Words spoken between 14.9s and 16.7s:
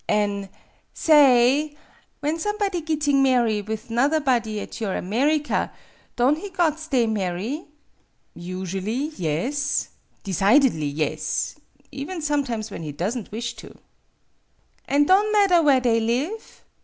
don' madder where they live